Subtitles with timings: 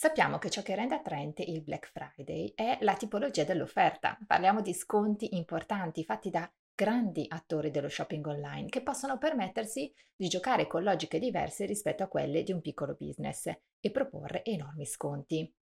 [0.00, 4.16] Sappiamo che ciò che rende attraente il Black Friday è la tipologia dell'offerta.
[4.26, 10.28] Parliamo di sconti importanti fatti da grandi attori dello shopping online che possono permettersi di
[10.28, 15.54] giocare con logiche diverse rispetto a quelle di un piccolo business e proporre enormi sconti.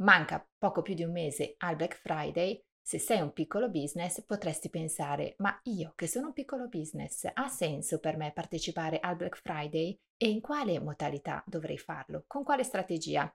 [0.00, 2.60] Manca poco più di un mese al Black Friday.
[2.82, 7.46] Se sei un piccolo business potresti pensare, ma io che sono un piccolo business, ha
[7.46, 9.96] senso per me partecipare al Black Friday?
[10.16, 12.24] E in quale modalità dovrei farlo?
[12.26, 13.32] Con quale strategia?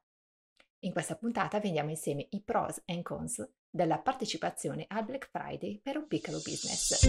[0.84, 5.95] In questa puntata vediamo insieme i pros e cons della partecipazione al Black Friday per
[5.95, 7.05] un piccolo business.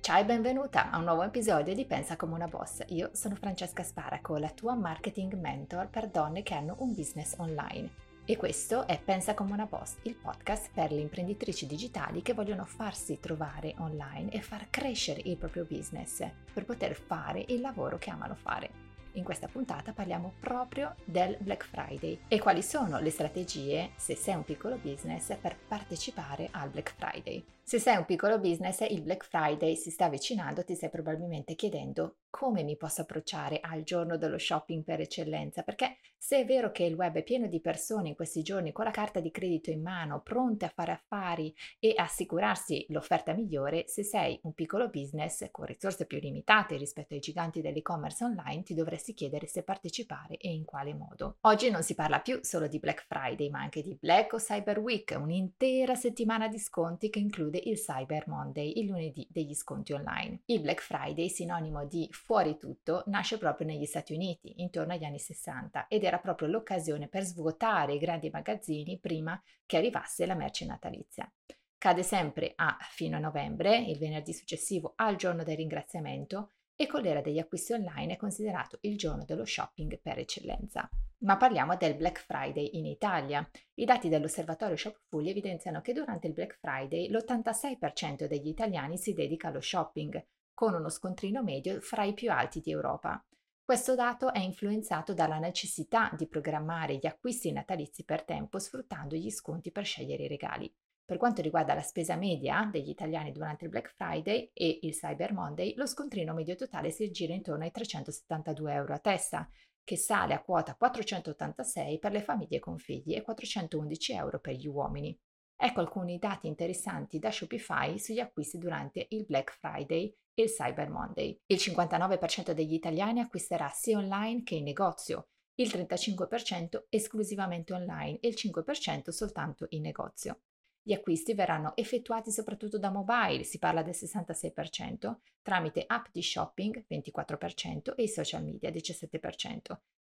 [0.00, 2.84] Ciao e benvenuta a un nuovo episodio di Pensa come una boss.
[2.88, 8.05] Io sono Francesca Sparaco, la tua marketing mentor per donne che hanno un business online.
[8.28, 12.64] E questo è Pensa come una boss, il podcast per le imprenditrici digitali che vogliono
[12.64, 18.10] farsi trovare online e far crescere il proprio business per poter fare il lavoro che
[18.10, 18.84] amano fare.
[19.12, 24.34] In questa puntata parliamo proprio del Black Friday e quali sono le strategie, se sei
[24.34, 27.55] un piccolo business, per partecipare al Black Friday.
[27.68, 32.18] Se sei un piccolo business, il Black Friday si sta avvicinando, ti stai probabilmente chiedendo
[32.30, 36.84] come mi posso approcciare al giorno dello shopping per eccellenza, perché se è vero che
[36.84, 39.80] il web è pieno di persone in questi giorni con la carta di credito in
[39.80, 45.64] mano, pronte a fare affari e assicurarsi l'offerta migliore, se sei un piccolo business con
[45.64, 50.64] risorse più limitate rispetto ai giganti dell'e-commerce online, ti dovresti chiedere se partecipare e in
[50.64, 51.38] quale modo.
[51.42, 54.78] Oggi non si parla più solo di Black Friday, ma anche di Black o Cyber
[54.78, 60.42] Week, un'intera settimana di sconti che include il Cyber Monday, il lunedì degli sconti online.
[60.46, 65.18] Il Black Friday, sinonimo di fuori tutto nasce proprio negli Stati Uniti, intorno agli anni
[65.18, 70.66] 60, ed era proprio l'occasione per svuotare i grandi magazzini prima che arrivasse la merce
[70.66, 71.30] natalizia.
[71.78, 77.00] Cade sempre a fino a novembre, il venerdì successivo al giorno del ringraziamento, e con
[77.00, 80.88] l'era degli acquisti online è considerato il giorno dello shopping per eccellenza.
[81.20, 83.48] Ma parliamo del Black Friday in Italia.
[83.74, 89.48] I dati dell'osservatorio Shopfully evidenziano che durante il Black Friday l'86% degli italiani si dedica
[89.48, 90.22] allo shopping,
[90.52, 93.24] con uno scontrino medio fra i più alti di Europa.
[93.64, 99.30] Questo dato è influenzato dalla necessità di programmare gli acquisti natalizi per tempo sfruttando gli
[99.30, 100.72] sconti per scegliere i regali.
[101.06, 105.32] Per quanto riguarda la spesa media degli italiani durante il Black Friday e il Cyber
[105.32, 109.48] Monday, lo scontrino medio totale si aggira intorno ai 372 euro a testa,
[109.84, 114.66] che sale a quota 486 per le famiglie con figli e 411 euro per gli
[114.66, 115.16] uomini.
[115.54, 120.90] Ecco alcuni dati interessanti da Shopify sugli acquisti durante il Black Friday e il Cyber
[120.90, 121.40] Monday.
[121.46, 128.26] Il 59% degli italiani acquisterà sia online che in negozio, il 35% esclusivamente online e
[128.26, 130.40] il 5% soltanto in negozio.
[130.88, 136.84] Gli acquisti verranno effettuati soprattutto da mobile, si parla del 66%, tramite app di shopping
[136.88, 139.58] 24% e i social media 17%.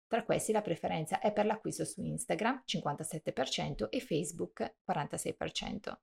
[0.06, 5.96] Tra questi la preferenza è per l'acquisto su Instagram 57% e Facebook 46%.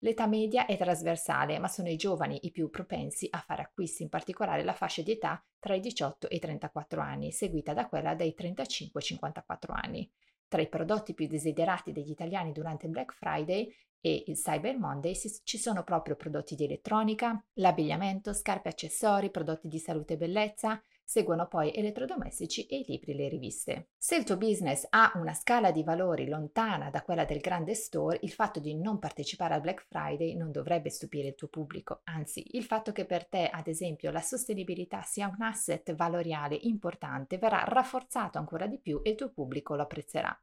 [0.00, 4.10] L'età media è trasversale, ma sono i giovani i più propensi a fare acquisti, in
[4.10, 8.14] particolare la fascia di età tra i 18 e i 34 anni, seguita da quella
[8.14, 10.10] dai 35 e 54 anni.
[10.48, 13.68] Tra i prodotti più desiderati degli italiani durante il Black Friday
[14.00, 19.66] e il Cyber Monday ci sono proprio prodotti di elettronica, l'abbigliamento, scarpe e accessori, prodotti
[19.68, 23.90] di salute e bellezza, Seguono poi elettrodomestici e i libri e le riviste.
[23.96, 28.18] Se il tuo business ha una scala di valori lontana da quella del grande store,
[28.22, 32.56] il fatto di non partecipare al Black Friday non dovrebbe stupire il tuo pubblico, anzi
[32.56, 37.62] il fatto che per te, ad esempio, la sostenibilità sia un asset valoriale importante verrà
[37.62, 40.36] rafforzato ancora di più e il tuo pubblico lo apprezzerà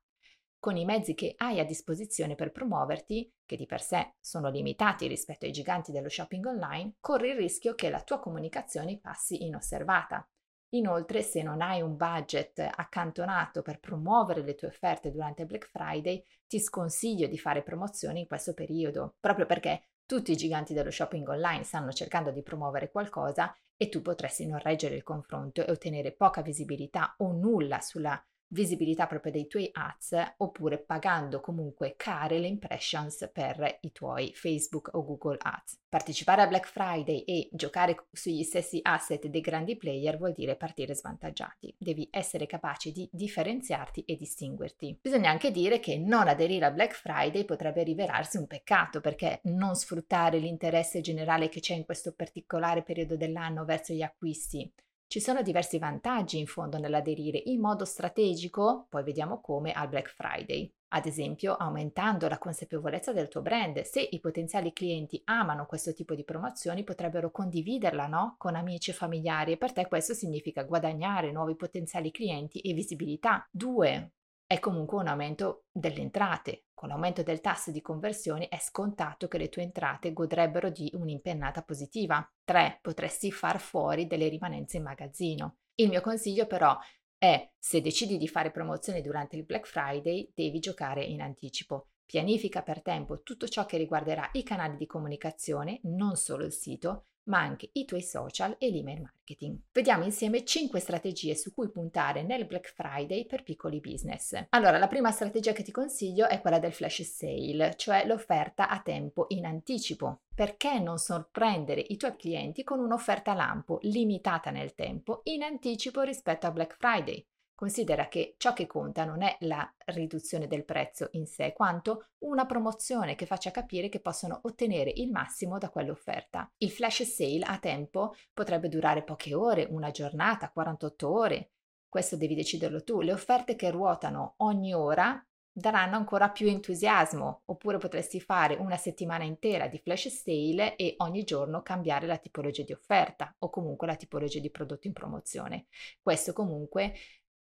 [0.64, 5.08] con i mezzi che hai a disposizione per promuoverti, che di per sé sono limitati
[5.08, 10.26] rispetto ai giganti dello shopping online, corri il rischio che la tua comunicazione passi inosservata.
[10.74, 16.24] Inoltre, se non hai un budget accantonato per promuovere le tue offerte durante Black Friday,
[16.48, 21.28] ti sconsiglio di fare promozioni in questo periodo, proprio perché tutti i giganti dello shopping
[21.28, 26.12] online stanno cercando di promuovere qualcosa e tu potresti non reggere il confronto e ottenere
[26.12, 32.48] poca visibilità o nulla sulla visibilità proprio dei tuoi ads oppure pagando comunque care le
[32.48, 35.82] impressions per i tuoi Facebook o Google Ads.
[35.90, 40.96] Partecipare a Black Friday e giocare sugli stessi asset dei grandi player vuol dire partire
[40.96, 41.76] svantaggiati.
[41.78, 44.98] Devi essere capace di differenziarti e distinguerti.
[45.02, 49.76] Bisogna anche dire che non aderire a Black Friday potrebbe rivelarsi un peccato perché non
[49.76, 54.72] sfruttare l'interesse generale che c'è in questo particolare periodo dell'anno verso gli acquisti
[55.08, 60.10] ci sono diversi vantaggi in fondo nell'aderire in modo strategico, poi vediamo come, al Black
[60.10, 60.72] Friday.
[60.96, 63.82] ad esempio aumentando la consapevolezza del tuo brand.
[63.82, 68.36] Se i potenziali clienti amano questo tipo di promozioni, potrebbero condividerla no?
[68.38, 73.48] con amici e familiari e per te questo significa guadagnare nuovi potenziali clienti e visibilità.
[73.52, 74.12] Due,
[74.54, 76.66] è comunque un aumento delle entrate.
[76.76, 81.64] Con l'aumento del tasso di conversioni è scontato che le tue entrate godrebbero di un'impennata
[81.64, 82.24] positiva.
[82.44, 82.78] 3.
[82.80, 85.56] Potresti far fuori delle rimanenze in magazzino.
[85.74, 86.78] Il mio consiglio però
[87.18, 91.88] è se decidi di fare promozioni durante il Black Friday devi giocare in anticipo.
[92.06, 97.06] Pianifica per tempo tutto ciò che riguarderà i canali di comunicazione, non solo il sito,
[97.26, 99.58] ma anche i tuoi social e l'email marketing.
[99.72, 104.46] Vediamo insieme 5 strategie su cui puntare nel Black Friday per piccoli business.
[104.50, 108.82] Allora, la prima strategia che ti consiglio è quella del flash sale, cioè l'offerta a
[108.82, 110.22] tempo in anticipo.
[110.36, 116.48] Perché non sorprendere i tuoi clienti con un'offerta lampo limitata nel tempo in anticipo rispetto
[116.48, 117.26] a Black Friday?
[117.56, 122.46] Considera che ciò che conta non è la riduzione del prezzo in sé, quanto una
[122.46, 126.52] promozione che faccia capire che possono ottenere il massimo da quell'offerta.
[126.58, 131.52] Il flash sale a tempo potrebbe durare poche ore, una giornata, 48 ore.
[131.88, 133.02] Questo devi deciderlo tu.
[133.02, 135.24] Le offerte che ruotano ogni ora
[135.56, 141.24] daranno ancora più entusiasmo, oppure potresti fare una settimana intera di flash sale e ogni
[141.24, 145.68] giorno cambiare la tipologia di offerta o comunque la tipologia di prodotto in promozione.
[146.02, 146.96] Questo comunque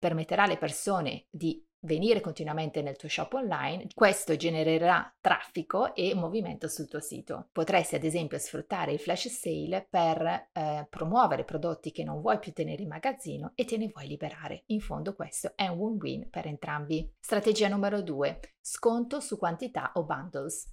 [0.03, 6.67] permetterà alle persone di venire continuamente nel tuo shop online, questo genererà traffico e movimento
[6.67, 7.51] sul tuo sito.
[7.53, 12.53] Potresti ad esempio sfruttare il flash sale per eh, promuovere prodotti che non vuoi più
[12.53, 14.65] tenere in magazzino e te ne vuoi liberare.
[14.67, 17.09] In fondo questo è un win-win per entrambi.
[17.21, 18.41] Strategia numero 2.
[18.61, 20.69] Sconto su quantità o bundles.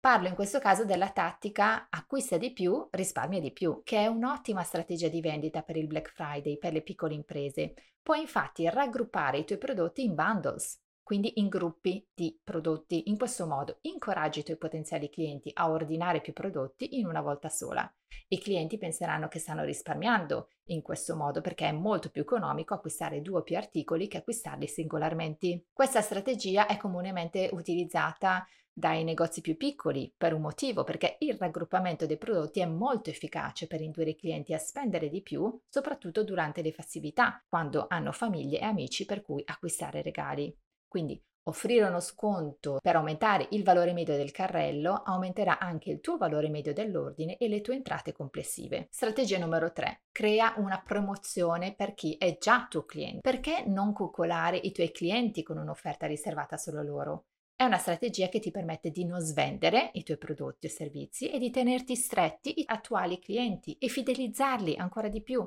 [0.00, 4.62] Parlo in questo caso della tattica acquista di più, risparmia di più, che è un'ottima
[4.62, 7.74] strategia di vendita per il Black Friday per le piccole imprese.
[8.00, 13.08] Puoi infatti raggruppare i tuoi prodotti in bundles, quindi in gruppi di prodotti.
[13.08, 17.48] In questo modo incoraggi i tuoi potenziali clienti a ordinare più prodotti in una volta
[17.48, 17.90] sola.
[18.28, 23.22] I clienti penseranno che stanno risparmiando in questo modo perché è molto più economico acquistare
[23.22, 25.64] due o più articoli che acquistarli singolarmente.
[25.72, 32.04] Questa strategia è comunemente utilizzata dai negozi più piccoli per un motivo, perché il raggruppamento
[32.04, 36.60] dei prodotti è molto efficace per indurre i clienti a spendere di più, soprattutto durante
[36.60, 40.54] le festività, quando hanno famiglie e amici per cui acquistare regali.
[40.88, 46.16] Quindi offrire uno sconto per aumentare il valore medio del carrello aumenterà anche il tuo
[46.16, 48.88] valore medio dell'ordine e le tue entrate complessive.
[48.90, 50.02] Strategia numero 3.
[50.10, 53.20] Crea una promozione per chi è già tuo cliente.
[53.20, 57.24] Perché non coccolare i tuoi clienti con un'offerta riservata solo a loro?
[57.54, 61.38] È una strategia che ti permette di non svendere i tuoi prodotti o servizi e
[61.38, 65.44] di tenerti stretti i attuali clienti e fidelizzarli ancora di più.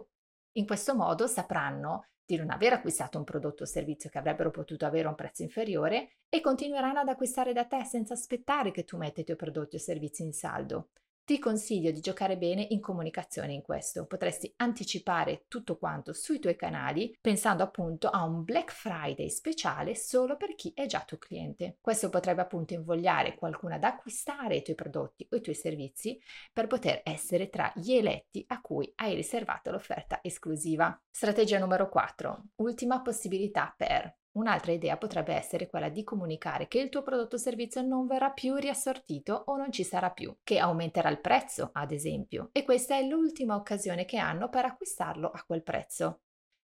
[0.55, 4.85] In questo modo sapranno di non aver acquistato un prodotto o servizio che avrebbero potuto
[4.85, 9.19] avere un prezzo inferiore e continueranno ad acquistare da te senza aspettare che tu metta
[9.19, 10.91] i tuoi prodotti o servizi in saldo.
[11.31, 14.05] Ti consiglio di giocare bene in comunicazione in questo.
[14.05, 20.35] Potresti anticipare tutto quanto sui tuoi canali pensando appunto a un Black Friday speciale solo
[20.35, 21.77] per chi è già tuo cliente.
[21.79, 26.19] Questo potrebbe appunto invogliare qualcuno ad acquistare i tuoi prodotti o i tuoi servizi
[26.51, 31.01] per poter essere tra gli eletti a cui hai riservato l'offerta esclusiva.
[31.09, 32.43] Strategia numero 4.
[32.55, 37.39] Ultima possibilità per Un'altra idea potrebbe essere quella di comunicare che il tuo prodotto o
[37.39, 41.91] servizio non verrà più riassortito o non ci sarà più, che aumenterà il prezzo, ad
[41.91, 46.21] esempio, e questa è l'ultima occasione che hanno per acquistarlo a quel prezzo.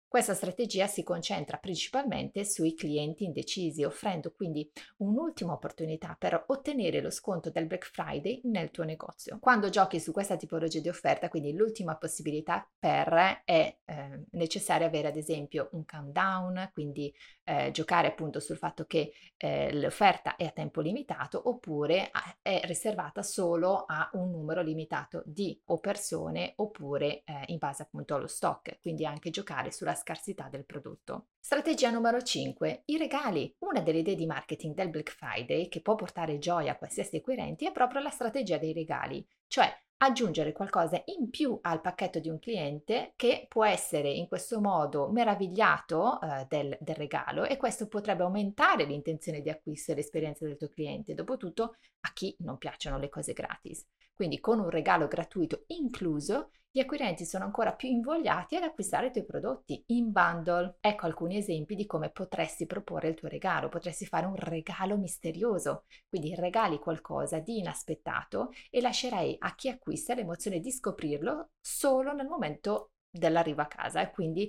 [0.08, 7.10] Questa strategia si concentra principalmente sui clienti indecisi, offrendo quindi un'ultima opportunità per ottenere lo
[7.10, 9.38] sconto del Black Friday nel tuo negozio.
[9.42, 15.10] Quando giochi su questa tipologia di offerta, quindi l'ultima possibilità per, è eh, necessario avere
[15.10, 17.14] ad esempio un countdown, quindi
[17.48, 22.12] eh, giocare appunto sul fatto che eh, l'offerta è a tempo limitato oppure
[22.42, 28.16] è riservata solo a un numero limitato di o persone oppure eh, in base appunto
[28.16, 31.28] allo stock, quindi anche giocare sulla scarsità del prodotto.
[31.40, 32.84] Strategia numero 5.
[32.86, 33.56] I regali.
[33.60, 37.66] Una delle idee di marketing del Black Friday che può portare gioia a qualsiasi acquirenti
[37.66, 42.40] è proprio la strategia dei regali, cioè aggiungere qualcosa in più al pacchetto di un
[42.40, 48.24] cliente che può essere in questo modo meravigliato eh, del, del, regalo e questo potrebbe
[48.24, 51.14] aumentare l'intenzione di acquisto e l'esperienza del tuo cliente.
[51.14, 53.86] Dopotutto a chi non piacciono le cose gratis.
[54.14, 59.12] Quindi con un regalo gratuito incluso gli acquirenti sono ancora più invogliati ad acquistare i
[59.12, 60.78] tuoi prodotti in bundle.
[60.80, 63.68] Ecco alcuni esempi di come potresti proporre il tuo regalo.
[63.68, 70.14] Potresti fare un regalo misterioso, quindi regali qualcosa di inaspettato e lascerei a chi acquista
[70.14, 74.48] l'emozione di scoprirlo solo nel momento dell'arrivo a casa e quindi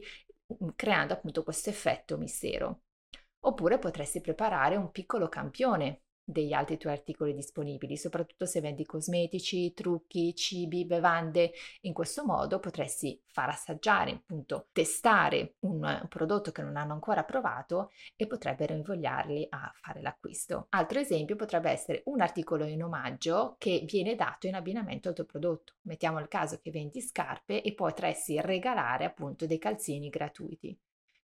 [0.63, 2.83] mm, creando appunto questo effetto mistero.
[3.47, 9.73] Oppure potresti preparare un piccolo campione degli altri tuoi articoli disponibili, soprattutto se vendi cosmetici,
[9.73, 11.53] trucchi, cibi, bevande.
[11.83, 17.91] In questo modo potresti far assaggiare, appunto, testare un prodotto che non hanno ancora provato
[18.15, 20.67] e potrebbero invogliarli a fare l'acquisto.
[20.71, 25.25] Altro esempio potrebbe essere un articolo in omaggio che viene dato in abbinamento al tuo
[25.25, 25.75] prodotto.
[25.83, 30.79] Mettiamo il caso che vendi scarpe e potresti regalare appunto dei calzini gratuiti.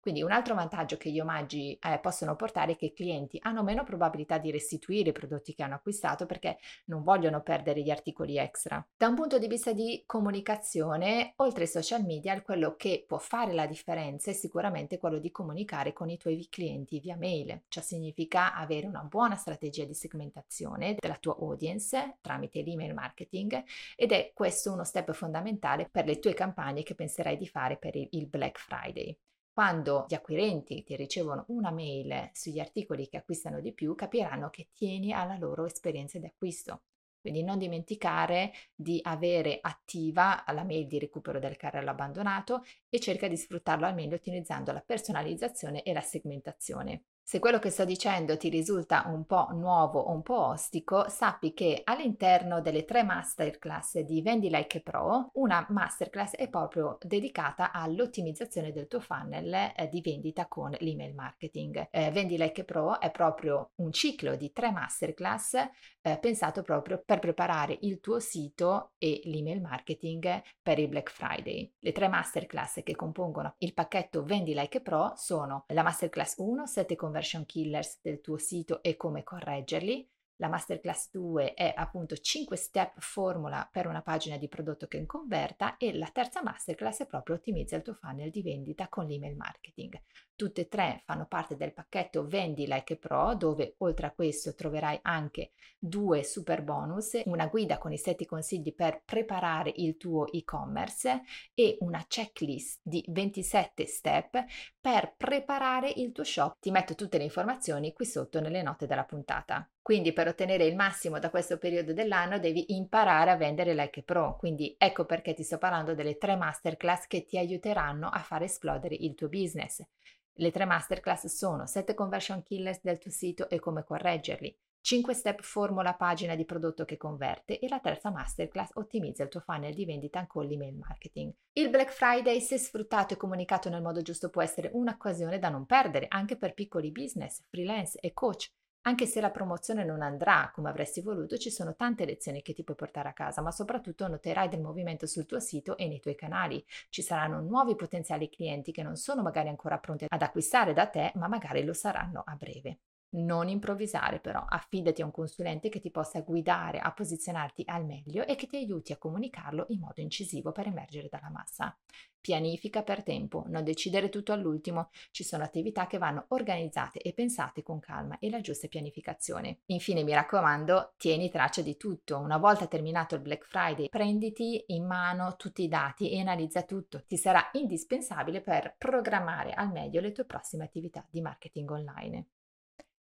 [0.04, 3.62] Quindi un altro vantaggio che gli omaggi eh, possono portare è che i clienti hanno
[3.62, 6.58] meno probabilità di restituire i prodotti che hanno acquistato perché
[6.88, 8.86] non vogliono perdere gli articoli extra.
[8.98, 13.54] Da un punto di vista di comunicazione, oltre ai social media, quello che può fare
[13.54, 18.54] la differenza è sicuramente quello di comunicare con i tuoi clienti via mail, cioè significa
[18.54, 23.64] avere una buona strategia di segmentazione della tua audience tramite l'email marketing
[23.96, 27.96] ed è questo uno step fondamentale per le tue campagne che penserai di fare per
[27.96, 29.18] il Black Friday.
[29.54, 34.70] Quando gli acquirenti ti ricevono una mail sugli articoli che acquistano di più, capiranno che
[34.72, 36.82] tieni alla loro esperienza di acquisto.
[37.20, 43.28] Quindi non dimenticare di avere attiva la mail di recupero del carrello abbandonato e cerca
[43.28, 47.04] di sfruttarlo al meglio utilizzando la personalizzazione e la segmentazione.
[47.26, 51.54] Se quello che sto dicendo ti risulta un po' nuovo o un po' ostico, sappi
[51.54, 58.72] che all'interno delle tre masterclass di Vendi Like Pro, una masterclass è proprio dedicata all'ottimizzazione
[58.72, 61.88] del tuo funnel eh, di vendita con l'email marketing.
[61.90, 65.54] Eh, Vendi Like Pro è proprio un ciclo di tre masterclass
[66.02, 71.72] eh, pensato proprio per preparare il tuo sito e l'email marketing per il Black Friday.
[71.78, 76.94] Le tre masterclass che compongono il pacchetto Vendi Like Pro sono la masterclass 1, 7
[77.14, 82.98] conversion killers del tuo sito e come correggerli, la masterclass 2 è appunto 5 step
[82.98, 87.76] formula per una pagina di prodotto che converta e la terza masterclass è proprio ottimizza
[87.76, 90.00] il tuo funnel di vendita con l'email marketing.
[90.36, 94.98] Tutte e tre fanno parte del pacchetto Vendi Like Pro dove oltre a questo troverai
[95.02, 101.22] anche due super bonus, una guida con i 7 consigli per preparare il tuo e-commerce
[101.54, 104.44] e una checklist di 27 step
[104.80, 106.56] per preparare il tuo shop.
[106.58, 109.68] Ti metto tutte le informazioni qui sotto nelle note della puntata.
[109.84, 114.34] Quindi per ottenere il massimo da questo periodo dell'anno devi imparare a vendere Like Pro.
[114.38, 118.94] Quindi ecco perché ti sto parlando delle tre masterclass che ti aiuteranno a far esplodere
[118.94, 119.84] il tuo business.
[120.32, 125.42] Le tre masterclass sono 7 conversion killers del tuo sito e come correggerli, 5 step
[125.42, 129.84] formula pagina di prodotto che converte e la terza masterclass ottimizza il tuo funnel di
[129.84, 131.30] vendita con l'email marketing.
[131.52, 135.66] Il Black Friday, se sfruttato e comunicato nel modo giusto, può essere un'occasione da non
[135.66, 138.50] perdere anche per piccoli business, freelance e coach
[138.86, 142.64] anche se la promozione non andrà come avresti voluto, ci sono tante lezioni che ti
[142.64, 146.14] puoi portare a casa, ma soprattutto noterai del movimento sul tuo sito e nei tuoi
[146.14, 146.64] canali.
[146.90, 151.12] Ci saranno nuovi potenziali clienti che non sono magari ancora pronti ad acquistare da te,
[151.16, 152.78] ma magari lo saranno a breve.
[153.14, 158.26] Non improvvisare però, affidati a un consulente che ti possa guidare a posizionarti al meglio
[158.26, 161.76] e che ti aiuti a comunicarlo in modo incisivo per emergere dalla massa.
[162.20, 167.62] Pianifica per tempo, non decidere tutto all'ultimo, ci sono attività che vanno organizzate e pensate
[167.62, 169.60] con calma e la giusta pianificazione.
[169.66, 174.86] Infine mi raccomando, tieni traccia di tutto, una volta terminato il Black Friday prenditi in
[174.86, 180.10] mano tutti i dati e analizza tutto, ti sarà indispensabile per programmare al meglio le
[180.10, 182.26] tue prossime attività di marketing online.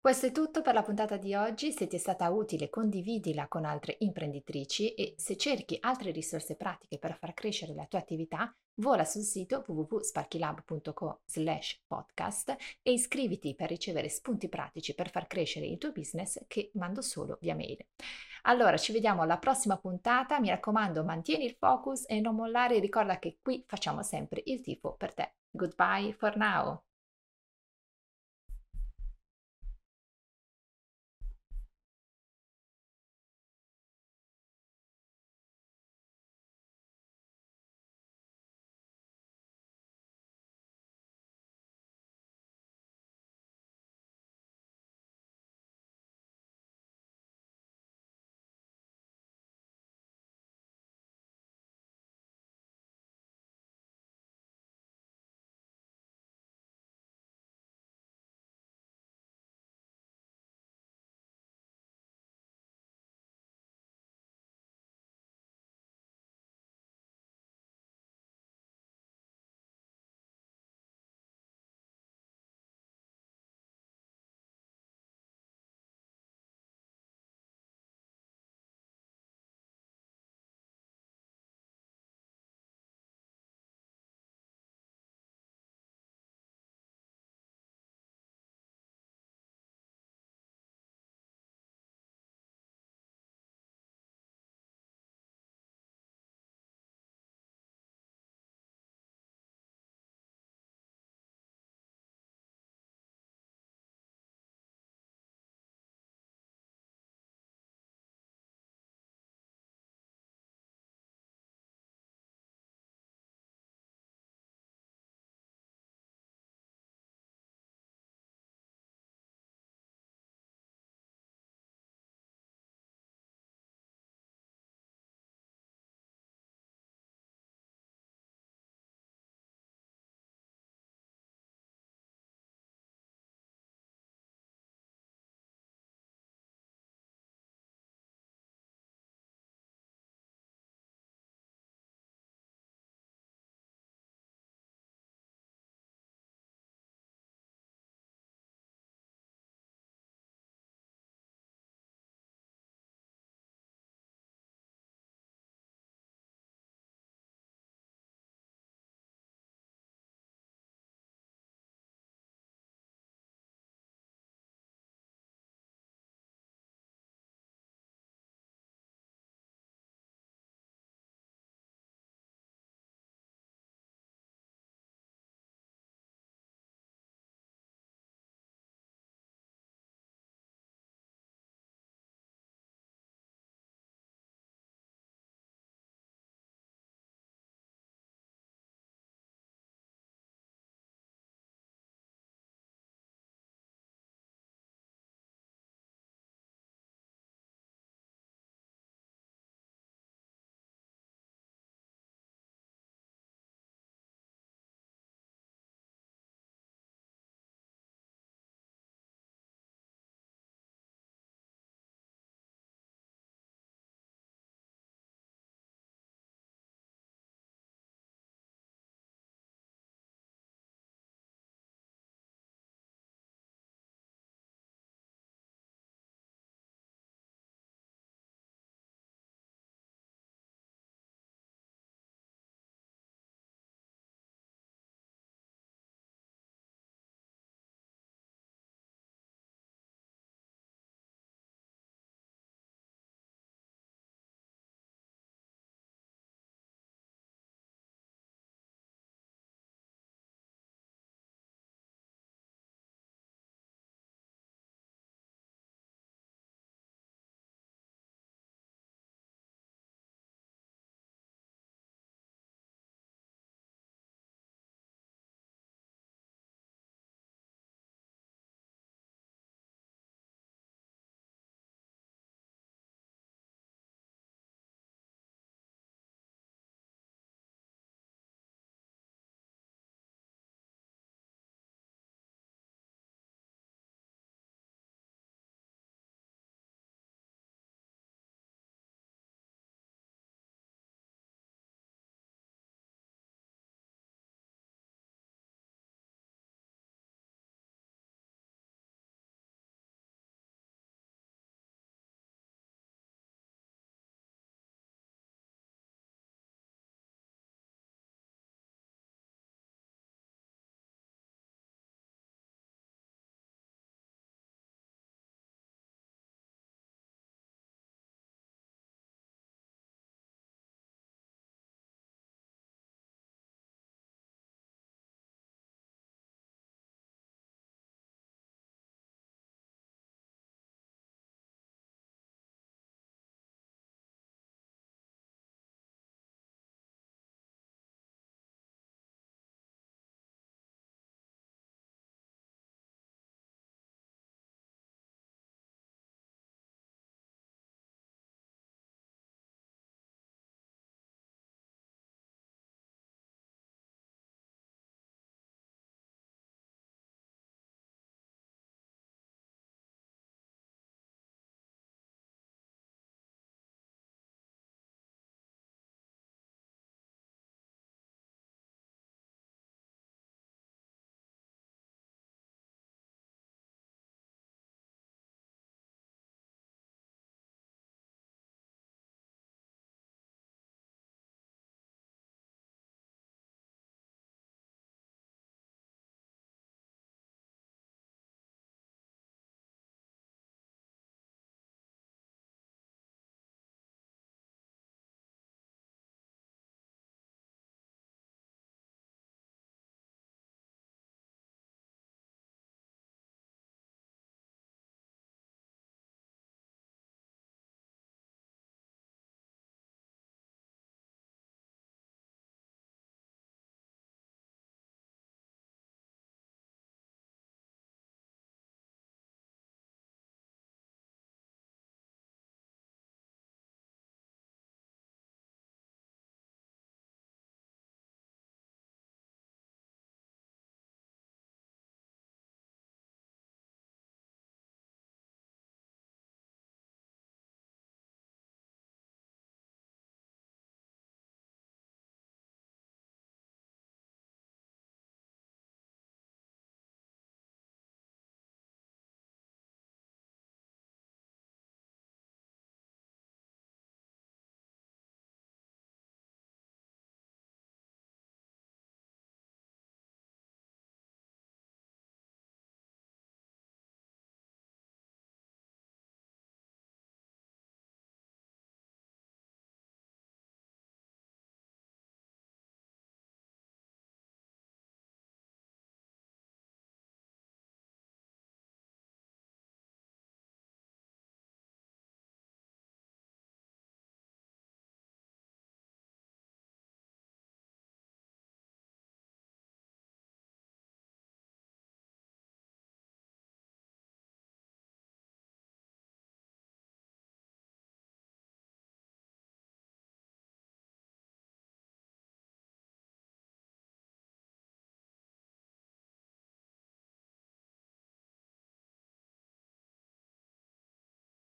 [0.06, 3.66] Questo è tutto per la puntata di oggi, se ti è stata utile condividila con
[3.66, 9.04] altre imprenditrici e se cerchi altre risorse pratiche per far crescere la tua attività, vola
[9.04, 11.22] sul sito www.sparkylab.co
[11.88, 17.02] podcast e iscriviti per ricevere spunti pratici per far crescere il tuo business che mando
[17.02, 17.84] solo via mail.
[18.44, 23.18] Allora ci vediamo alla prossima puntata, mi raccomando mantieni il focus e non mollare, ricorda
[23.18, 25.34] che qui facciamo sempre il tifo per te.
[25.50, 26.80] Goodbye for now!